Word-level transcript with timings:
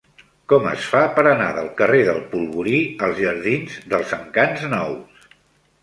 Com 0.53 0.63
es 0.69 0.87
fa 0.93 1.01
per 1.17 1.23
anar 1.33 1.49
del 1.59 1.69
carrer 1.83 2.01
del 2.09 2.19
Polvorí 2.33 2.81
als 3.09 3.23
jardins 3.23 3.79
dels 3.95 4.19
Encants 4.23 4.69
Nous? 4.77 5.35